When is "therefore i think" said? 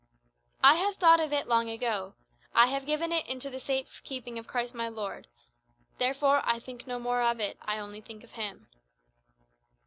5.99-6.87